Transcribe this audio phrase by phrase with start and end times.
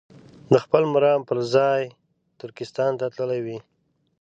[0.51, 1.83] د خپل مرام پر ځای
[2.41, 3.57] ترکستان ته تللي وي.